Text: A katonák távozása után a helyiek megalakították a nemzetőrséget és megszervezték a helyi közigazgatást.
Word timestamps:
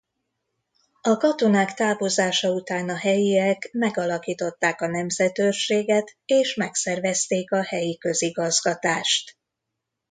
A 1.01 1.17
katonák 1.17 1.73
távozása 1.73 2.51
után 2.51 2.89
a 2.89 2.95
helyiek 2.97 3.69
megalakították 3.73 4.81
a 4.81 4.87
nemzetőrséget 4.87 6.17
és 6.25 6.55
megszervezték 6.55 7.51
a 7.51 7.63
helyi 7.63 7.97
közigazgatást. 7.97 9.35